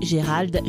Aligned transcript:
Gérald. 0.00 0.60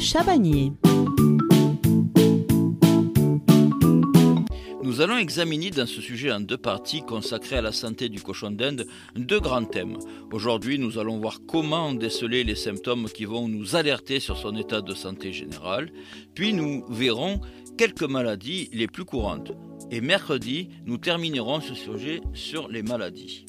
Nous 4.82 5.02
allons 5.02 5.18
examiner 5.18 5.70
dans 5.70 5.86
ce 5.86 6.02
sujet 6.02 6.32
en 6.32 6.40
deux 6.40 6.58
parties 6.58 7.04
consacrées 7.04 7.58
à 7.58 7.62
la 7.62 7.72
santé 7.72 8.10
du 8.10 8.22
cochon 8.22 8.50
d'Inde 8.50 8.88
deux 9.16 9.40
grands 9.40 9.66
thèmes. 9.66 10.00
Aujourd'hui, 10.32 10.80
nous 10.80 10.98
allons 10.98 11.20
voir 11.20 11.42
comment 11.48 11.94
déceler 11.94 12.44
les 12.44 12.56
symptômes 12.56 13.08
qui 13.08 13.26
vont 13.26 13.48
nous 13.48 13.76
alerter 13.76 14.20
sur 14.20 14.38
son 14.38 14.56
état 14.56 14.82
de 14.82 14.96
santé 14.96 15.32
général, 15.32 15.92
puis 16.34 16.54
nous 16.54 16.84
verrons 16.90 17.40
quelques 17.78 18.02
maladies 18.02 18.70
les 18.74 18.88
plus 18.88 19.06
courantes. 19.06 19.52
Et 19.92 20.02
mercredi, 20.02 20.70
nous 20.88 20.98
terminerons 20.98 21.62
ce 21.62 21.76
sujet 21.76 22.22
sur 22.34 22.68
les 22.68 22.82
maladies. 22.82 23.46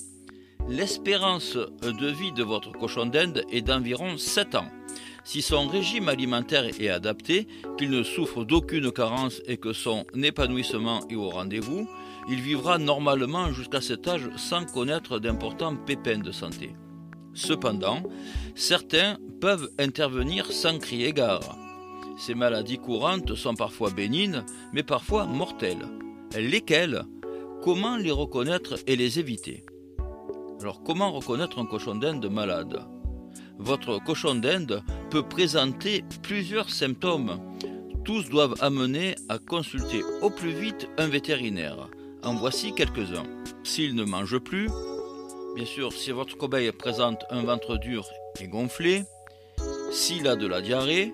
L'espérance 0.69 1.57
de 1.57 2.07
vie 2.11 2.33
de 2.33 2.43
votre 2.43 2.73
cochon 2.73 3.05
d'Inde 3.05 3.45
est 3.53 3.61
d'environ 3.61 4.17
7 4.17 4.55
ans. 4.55 4.69
Si 5.23 5.43
son 5.43 5.69
régime 5.69 6.09
alimentaire 6.09 6.65
est 6.81 6.89
adapté, 6.89 7.47
qu'il 7.77 7.91
ne 7.91 8.03
souffre 8.03 8.45
d'aucune 8.45 8.91
carence 8.91 9.43
et 9.47 9.59
que 9.59 9.75
son 9.75 10.05
épanouissement 10.15 11.07
est 11.11 11.17
au 11.17 11.29
rendez-vous, 11.29 11.87
il 12.31 12.41
vivra 12.41 12.79
normalement 12.79 13.53
jusqu'à 13.53 13.83
cet 13.83 14.09
âge 14.09 14.31
sans 14.37 14.65
connaître 14.65 15.19
d'importants 15.19 15.77
pépins 15.77 16.19
de 16.19 16.33
santé. 16.33 16.75
Cependant, 17.35 18.03
certains 18.55 19.19
peuvent 19.43 19.69
intervenir 19.79 20.51
sans 20.51 20.79
crier 20.79 21.13
gare. 21.13 21.59
Ces 22.17 22.35
maladies 22.35 22.79
courantes 22.79 23.35
sont 23.35 23.55
parfois 23.55 23.91
bénignes, 23.91 24.45
mais 24.73 24.83
parfois 24.83 25.27
mortelles. 25.27 25.87
Lesquelles? 26.35 27.05
Comment 27.63 27.97
les 27.97 28.11
reconnaître 28.11 28.77
et 28.87 28.97
les 28.97 29.19
éviter? 29.19 29.65
Alors 30.65 30.83
comment 30.83 31.13
reconnaître 31.13 31.59
un 31.59 31.67
cochon 31.67 31.95
d'Inde 31.95 32.25
malade? 32.33 32.87
Votre 33.59 34.03
cochon 34.03 34.35
d'Inde 34.35 34.83
peut 35.11 35.23
présenter 35.23 36.03
plusieurs 36.23 36.71
symptômes. 36.71 37.39
Tous 38.03 38.31
doivent 38.31 38.55
amener 38.63 39.15
à 39.29 39.37
consulter 39.37 40.03
au 40.23 40.31
plus 40.31 40.53
vite 40.53 40.89
un 40.97 41.07
vétérinaire. 41.07 41.91
En 42.23 42.35
voici 42.35 42.73
quelques-uns. 42.73 43.25
S'il 43.63 43.95
ne 43.95 44.05
mange 44.05 44.39
plus, 44.39 44.71
bien 45.55 45.67
sûr, 45.67 45.93
si 45.93 46.13
votre 46.13 46.39
cobaye 46.39 46.73
présente 46.73 47.27
un 47.29 47.43
ventre 47.43 47.77
dur 47.77 48.07
et 48.41 48.49
gonflé, 48.49 49.05
s'il 49.93 50.27
a 50.27 50.35
de 50.35 50.47
la 50.47 50.63
diarrhée, 50.63 51.13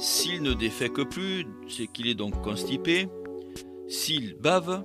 s'il 0.00 0.42
ne 0.42 0.54
défèque 0.54 1.08
plus, 1.08 1.46
c'est 1.68 1.86
qu'il 1.86 2.08
est 2.08 2.16
donc 2.16 2.42
constipé, 2.42 3.06
s'il 3.86 4.34
bave, 4.34 4.82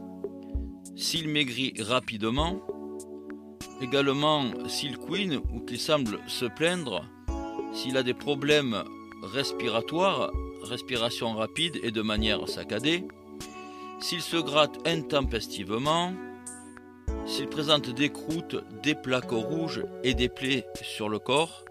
s'il 0.96 1.30
maigrit 1.30 1.74
rapidement, 1.80 2.62
également 3.82 4.46
s'il 4.68 4.98
couine 4.98 5.42
ou 5.54 5.60
qu'il 5.62 5.80
semble 5.80 6.20
se 6.28 6.46
plaindre, 6.46 7.06
s'il 7.74 7.98
a 7.98 8.04
des 8.04 8.14
problèmes 8.14 8.84
respiratoires, 9.24 10.32
respiration 10.64 11.34
rapide 11.34 11.80
et 11.84 11.92
de 11.92 12.02
manière 12.02 12.48
saccadée, 12.48 13.08
s'il 14.00 14.22
se 14.22 14.38
gratte 14.38 14.88
intempestivement, 14.88 16.14
s'il 17.26 17.48
présente 17.48 17.90
des 17.90 18.10
croûtes, 18.10 18.58
des 18.84 18.96
plaques 18.96 19.32
rouges 19.32 19.84
et 20.04 20.14
des 20.14 20.30
plaies 20.30 20.66
sur 20.82 21.10
le 21.10 21.20
corps, 21.20 21.66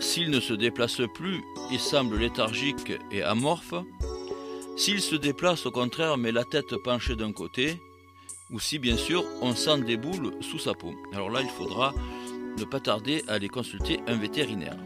s'il 0.00 0.30
ne 0.30 0.40
se 0.40 0.54
déplace 0.54 1.00
plus 1.14 1.42
et 1.72 1.78
semble 1.78 2.18
léthargique 2.18 2.92
et 3.10 3.22
amorphe, 3.22 3.74
s'il 4.76 5.00
se 5.00 5.16
déplace 5.16 5.66
au 5.66 5.70
contraire 5.70 6.16
mais 6.16 6.32
la 6.32 6.44
tête 6.44 6.76
penchée 6.84 7.16
d'un 7.16 7.32
côté, 7.32 7.80
ou 8.50 8.60
si 8.60 8.78
bien 8.78 8.96
sûr 8.96 9.24
on 9.42 9.54
sent 9.54 9.82
des 9.82 9.96
boules 9.96 10.32
sous 10.40 10.58
sa 10.58 10.74
peau. 10.74 10.94
Alors 11.12 11.30
là 11.30 11.40
il 11.42 11.48
faudra 11.48 11.94
ne 12.58 12.64
pas 12.64 12.80
tarder 12.80 13.22
à 13.28 13.34
aller 13.34 13.48
consulter 13.48 14.00
un 14.06 14.16
vétérinaire. 14.16 14.76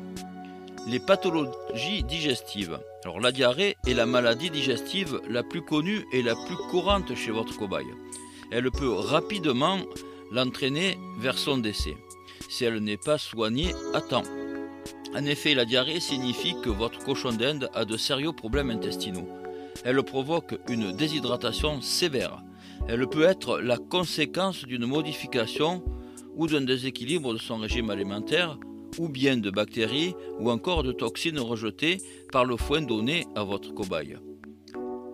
Les 0.87 1.01
pathologies 1.01 2.03
digestives. 2.03 2.79
Alors 3.05 3.21
la 3.21 3.33
diarrhée 3.33 3.77
est 3.87 3.95
la 3.95 4.07
maladie 4.07 4.51
digestive 4.51 5.21
la 5.29 5.43
plus 5.43 5.63
connue 5.63 6.05
et 6.13 6.23
la 6.23 6.35
plus 6.35 6.57
courante 6.71 7.15
chez 7.15 7.31
votre 7.31 7.57
cobaye. 7.57 7.87
Elle 8.51 8.71
peut 8.71 8.93
rapidement 8.93 9.79
l'entraîner 10.31 10.99
vers 11.19 11.39
son 11.39 11.59
décès 11.59 11.97
si 12.49 12.65
elle 12.65 12.81
n'est 12.81 12.99
pas 12.99 13.19
soignée 13.19 13.73
à 13.95 14.01
temps. 14.01 14.25
En 15.15 15.25
effet, 15.25 15.55
la 15.55 15.65
diarrhée 15.65 16.01
signifie 16.01 16.55
que 16.63 16.71
votre 16.71 17.05
cochon 17.05 17.33
d'Inde 17.33 17.71
a 17.75 17.85
de 17.85 17.97
sérieux 17.97 18.33
problèmes 18.33 18.71
intestinaux. 18.71 19.29
Elle 19.85 20.03
provoque 20.03 20.59
une 20.69 20.93
déshydratation 20.93 21.81
sévère. 21.81 22.43
Elle 22.89 23.07
peut 23.07 23.23
être 23.23 23.61
la 23.61 23.79
conséquence 23.79 24.65
d'une 24.65 24.87
modification 24.87 25.83
ou 26.35 26.47
d'un 26.47 26.63
déséquilibre 26.63 27.33
de 27.33 27.39
son 27.39 27.59
régime 27.59 27.91
alimentaire, 27.91 28.59
ou 28.99 29.09
bien 29.09 29.37
de 29.37 29.51
bactéries 29.51 30.15
ou 30.39 30.51
encore 30.51 30.83
de 30.83 30.93
toxines 30.93 31.41
rejetées 31.41 31.99
par 32.31 32.45
le 32.45 32.57
foin 32.57 32.83
donné 32.83 33.27
à 33.35 33.45
votre 33.45 33.73
cobaye. 33.73 34.19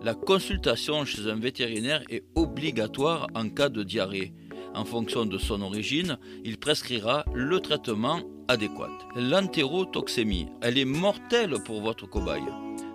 La 0.01 0.13
consultation 0.13 1.05
chez 1.05 1.27
un 1.29 1.35
vétérinaire 1.35 2.03
est 2.09 2.23
obligatoire 2.35 3.27
en 3.35 3.49
cas 3.49 3.69
de 3.69 3.83
diarrhée. 3.83 4.33
En 4.73 4.85
fonction 4.85 5.25
de 5.25 5.37
son 5.37 5.61
origine, 5.61 6.17
il 6.43 6.57
prescrira 6.57 7.25
le 7.33 7.59
traitement 7.59 8.21
adéquat. 8.47 8.91
L'entérotoxémie, 9.15 10.47
elle 10.61 10.77
est 10.77 10.85
mortelle 10.85 11.55
pour 11.65 11.81
votre 11.81 12.07
cobaye. 12.07 12.43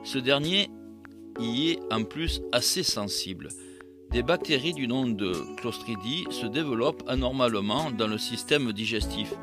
Ce 0.03 0.19
dernier 0.19 0.69
y 1.41 1.71
est 1.71 1.81
en 1.93 2.05
plus 2.05 2.41
assez 2.53 2.83
sensible. 2.83 3.49
Des 4.15 4.23
bactéries 4.23 4.75
du 4.75 4.87
nom 4.87 5.09
de 5.09 5.33
Clostridies 5.57 6.25
se 6.31 6.47
développent 6.47 7.03
anormalement 7.09 7.91
dans 7.91 8.07
le 8.07 8.17
système 8.17 8.73
digestif. 8.73 9.35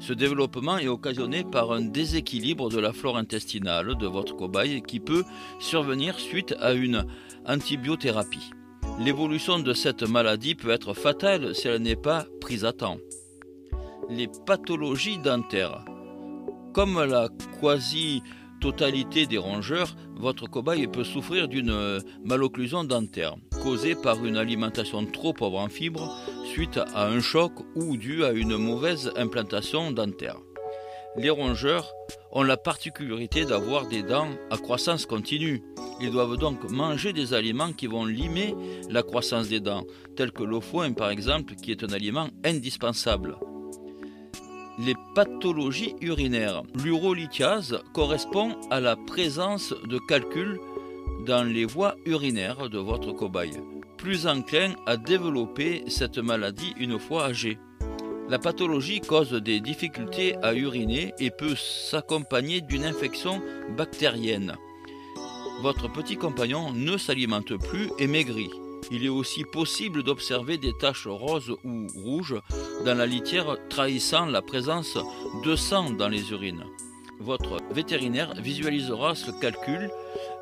Ce 0.00 0.14
développement 0.14 0.78
est 0.78 0.88
occasionné 0.88 1.44
par 1.44 1.70
un 1.70 1.82
déséquilibre 1.82 2.70
de 2.70 2.80
la 2.80 2.94
flore 2.94 3.18
intestinale 3.18 3.94
de 3.94 4.06
votre 4.06 4.34
cobaye 4.34 4.80
qui 4.80 5.00
peut 5.00 5.22
survenir 5.58 6.18
suite 6.18 6.54
à 6.60 6.72
une 6.72 7.04
antibiothérapie. 7.44 8.52
L'évolution 9.00 9.58
de 9.58 9.74
cette 9.74 10.08
maladie 10.08 10.54
peut 10.54 10.70
être 10.70 10.94
fatale 10.94 11.54
si 11.54 11.68
elle 11.68 11.82
n'est 11.82 11.94
pas 11.94 12.24
prise 12.40 12.64
à 12.64 12.72
temps. 12.72 12.96
Les 14.08 14.30
pathologies 14.46 15.18
dentaires. 15.18 15.84
Comme 16.72 17.04
la 17.04 17.28
quasi-totalité 18.66 19.26
des 19.26 19.38
rongeurs, 19.38 19.94
votre 20.16 20.48
cobaye 20.48 20.86
peut 20.86 21.04
souffrir 21.04 21.46
d'une 21.48 22.00
malocclusion 22.24 22.84
dentaire 22.84 23.36
causée 23.62 23.94
par 23.94 24.24
une 24.24 24.36
alimentation 24.36 25.04
trop 25.06 25.32
pauvre 25.32 25.58
en 25.58 25.68
fibres 25.68 26.16
suite 26.44 26.78
à 26.94 27.06
un 27.06 27.20
choc 27.20 27.52
ou 27.74 27.96
dû 27.96 28.24
à 28.24 28.32
une 28.32 28.56
mauvaise 28.56 29.12
implantation 29.16 29.92
dentaire. 29.92 30.38
Les 31.16 31.30
rongeurs 31.30 31.92
ont 32.32 32.42
la 32.42 32.56
particularité 32.56 33.44
d'avoir 33.44 33.86
des 33.86 34.02
dents 34.02 34.28
à 34.50 34.58
croissance 34.58 35.06
continue. 35.06 35.62
Ils 36.00 36.10
doivent 36.10 36.36
donc 36.36 36.68
manger 36.68 37.12
des 37.12 37.34
aliments 37.34 37.72
qui 37.72 37.86
vont 37.86 38.04
limer 38.04 38.54
la 38.90 39.02
croissance 39.02 39.48
des 39.48 39.60
dents, 39.60 39.84
tels 40.16 40.32
que 40.32 40.42
le 40.42 40.60
foin 40.60 40.92
par 40.92 41.10
exemple, 41.10 41.54
qui 41.54 41.70
est 41.70 41.84
un 41.84 41.92
aliment 41.92 42.28
indispensable. 42.44 43.36
Les 44.78 44.94
pathologies 45.14 45.94
urinaires. 46.02 46.62
L'urolithiase 46.84 47.80
correspond 47.94 48.56
à 48.70 48.78
la 48.78 48.94
présence 48.94 49.72
de 49.88 49.98
calculs 50.06 50.60
dans 51.26 51.44
les 51.44 51.64
voies 51.64 51.96
urinaires 52.04 52.68
de 52.68 52.78
votre 52.78 53.12
cobaye, 53.12 53.58
plus 53.96 54.26
enclin 54.26 54.74
à 54.84 54.98
développer 54.98 55.82
cette 55.88 56.18
maladie 56.18 56.74
une 56.78 56.98
fois 56.98 57.24
âgé. 57.24 57.58
La 58.28 58.38
pathologie 58.38 59.00
cause 59.00 59.32
des 59.32 59.60
difficultés 59.60 60.36
à 60.42 60.52
uriner 60.52 61.14
et 61.18 61.30
peut 61.30 61.56
s'accompagner 61.56 62.60
d'une 62.60 62.84
infection 62.84 63.40
bactérienne. 63.78 64.56
Votre 65.62 65.90
petit 65.90 66.16
compagnon 66.16 66.72
ne 66.72 66.98
s'alimente 66.98 67.56
plus 67.56 67.88
et 67.98 68.06
maigrit. 68.06 68.50
Il 68.90 69.04
est 69.04 69.10
aussi 69.10 69.44
possible 69.44 70.02
d'observer 70.02 70.58
des 70.58 70.72
taches 70.72 71.06
roses 71.06 71.56
ou 71.64 71.86
rouges 71.94 72.36
dans 72.84 72.94
la 72.94 73.06
litière 73.06 73.56
trahissant 73.68 74.26
la 74.26 74.42
présence 74.42 74.96
de 75.44 75.56
sang 75.56 75.90
dans 75.90 76.08
les 76.08 76.30
urines. 76.30 76.64
Votre 77.18 77.58
vétérinaire 77.70 78.34
visualisera 78.34 79.14
ce 79.14 79.30
calcul 79.30 79.90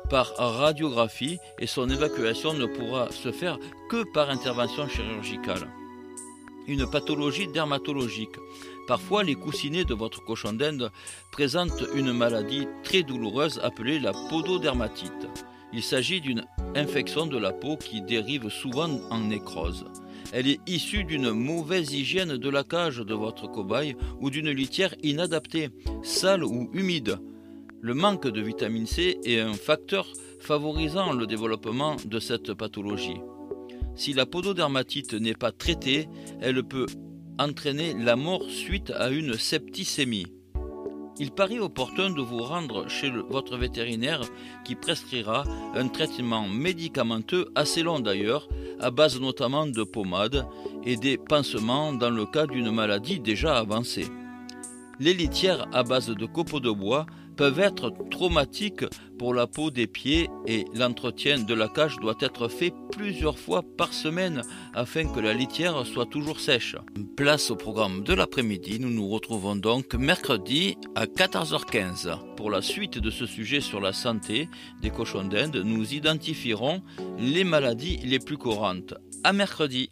par 0.09 0.35
radiographie 0.37 1.37
et 1.59 1.67
son 1.67 1.89
évacuation 1.89 2.53
ne 2.53 2.65
pourra 2.65 3.11
se 3.11 3.31
faire 3.31 3.57
que 3.89 4.03
par 4.13 4.29
intervention 4.29 4.87
chirurgicale 4.87 5.67
une 6.67 6.89
pathologie 6.89 7.47
dermatologique. 7.47 8.35
Parfois, 8.87 9.23
les 9.23 9.35
coussinets 9.35 9.85
de 9.85 9.93
votre 9.93 10.23
cochon 10.23 10.53
d'Inde 10.53 10.91
présentent 11.31 11.83
une 11.93 12.13
maladie 12.13 12.67
très 12.83 13.03
douloureuse 13.03 13.59
appelée 13.63 13.99
la 13.99 14.13
pododermatite. 14.29 15.27
Il 15.73 15.83
s'agit 15.83 16.21
d'une 16.21 16.45
infection 16.75 17.25
de 17.25 17.37
la 17.37 17.51
peau 17.51 17.77
qui 17.77 18.01
dérive 18.01 18.49
souvent 18.49 18.99
en 19.09 19.19
nécrose. 19.19 19.85
Elle 20.33 20.47
est 20.47 20.59
issue 20.67 21.03
d'une 21.03 21.31
mauvaise 21.31 21.93
hygiène 21.93 22.37
de 22.37 22.49
la 22.49 22.63
cage 22.63 22.97
de 22.97 23.13
votre 23.13 23.47
cobaye 23.47 23.95
ou 24.19 24.29
d'une 24.29 24.49
litière 24.49 24.93
inadaptée, 25.01 25.69
sale 26.03 26.43
ou 26.43 26.69
humide. 26.73 27.17
Le 27.81 27.93
manque 27.93 28.27
de 28.27 28.41
vitamine 28.41 28.87
C 28.87 29.17
est 29.23 29.39
un 29.39 29.53
facteur 29.53 30.07
favorisant 30.39 31.13
le 31.13 31.27
développement 31.27 31.95
de 32.05 32.19
cette 32.19 32.53
pathologie. 32.53 33.21
Si 33.95 34.13
la 34.13 34.25
pododermatite 34.25 35.13
n'est 35.13 35.35
pas 35.35 35.51
traitée, 35.51 36.09
elle 36.41 36.63
peut 36.63 36.87
entraîner 37.39 37.93
la 37.93 38.15
mort 38.15 38.43
suite 38.49 38.91
à 38.91 39.09
une 39.09 39.35
septicémie. 39.35 40.27
Il 41.17 41.31
paraît 41.31 41.59
opportun 41.59 42.09
de 42.09 42.21
vous 42.21 42.39
rendre 42.39 42.89
chez 42.89 43.09
votre 43.09 43.57
vétérinaire 43.57 44.21
qui 44.65 44.75
prescrira 44.75 45.45
un 45.73 45.87
traitement 45.87 46.47
médicamenteux 46.47 47.49
assez 47.55 47.83
long 47.83 47.99
d'ailleurs, 47.99 48.49
à 48.81 48.91
base 48.91 49.19
notamment 49.21 49.65
de 49.65 49.83
pommades 49.83 50.45
et 50.83 50.97
des 50.97 51.17
pansements 51.17 51.93
dans 51.93 52.09
le 52.09 52.25
cas 52.25 52.47
d'une 52.47 52.71
maladie 52.71 53.19
déjà 53.19 53.57
avancée. 53.57 54.07
Les 54.99 55.13
litières 55.13 55.67
à 55.73 55.83
base 55.83 56.09
de 56.09 56.25
copeaux 56.25 56.59
de 56.59 56.71
bois 56.71 57.05
peuvent 57.35 57.59
être 57.59 57.93
traumatiques 58.09 58.85
pour 59.17 59.33
la 59.33 59.47
peau 59.47 59.71
des 59.71 59.87
pieds 59.87 60.29
et 60.47 60.65
l'entretien 60.73 61.39
de 61.39 61.53
la 61.53 61.67
cage 61.67 61.97
doit 61.97 62.17
être 62.21 62.47
fait 62.47 62.73
plusieurs 62.91 63.39
fois 63.39 63.61
par 63.77 63.93
semaine 63.93 64.41
afin 64.73 65.05
que 65.05 65.19
la 65.19 65.33
litière 65.33 65.85
soit 65.85 66.05
toujours 66.05 66.39
sèche. 66.39 66.75
Place 67.15 67.51
au 67.51 67.55
programme 67.55 68.03
de 68.03 68.13
l'après-midi, 68.13 68.79
nous 68.79 68.89
nous 68.89 69.07
retrouvons 69.07 69.55
donc 69.55 69.93
mercredi 69.95 70.77
à 70.95 71.05
14h15. 71.05 72.35
Pour 72.35 72.51
la 72.51 72.61
suite 72.61 72.97
de 72.97 73.09
ce 73.09 73.25
sujet 73.25 73.61
sur 73.61 73.79
la 73.79 73.93
santé 73.93 74.49
des 74.81 74.89
cochons 74.89 75.23
d'Inde, 75.23 75.61
nous 75.63 75.93
identifierons 75.93 76.81
les 77.17 77.43
maladies 77.43 77.97
les 78.03 78.19
plus 78.19 78.37
courantes. 78.37 78.93
À 79.23 79.33
mercredi. 79.33 79.89